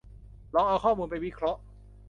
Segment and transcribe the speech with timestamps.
[0.55, 1.59] ลองเอาข้อมูลไปวิเคราะห์